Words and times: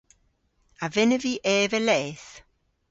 A 0.83 0.85
vynnav 0.93 1.21
vy 1.23 1.33
eva 1.57 1.79
leth? 1.87 2.29